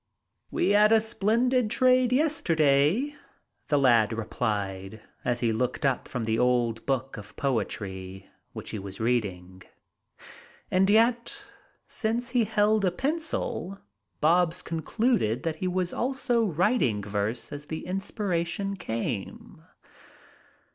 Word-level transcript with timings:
"We 0.49 0.69
had 0.69 0.91
a 0.91 0.99
splendid 0.99 1.69
trade 1.69 2.11
yesterday," 2.11 3.15
the 3.67 3.77
lad 3.77 4.11
replied, 4.11 4.99
as 5.23 5.41
he 5.41 5.53
looked 5.53 5.85
up 5.85 6.07
from 6.07 6.23
the 6.23 6.39
old 6.39 6.83
book 6.87 7.17
of 7.17 7.35
poetry 7.35 8.27
which 8.51 8.71
he 8.71 8.79
was 8.79 8.99
reading. 8.99 9.61
And 10.71 10.89
yet, 10.89 11.45
since 11.87 12.29
he 12.31 12.45
held 12.45 12.83
a 12.83 12.89
pencil, 12.89 13.77
Bobs 14.21 14.63
concluded 14.63 15.43
that 15.43 15.57
he 15.57 15.67
was 15.67 15.93
also 15.93 16.47
writing 16.47 17.03
verse 17.03 17.51
as 17.51 17.67
the 17.67 17.85
inspiration 17.85 18.75
came. 18.75 19.61